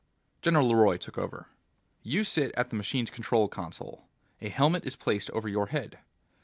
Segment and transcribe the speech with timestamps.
[0.41, 1.47] General LeRoy took over.
[2.01, 4.07] "You sit at the machine's control console.
[4.41, 5.99] A helmet is placed over your head.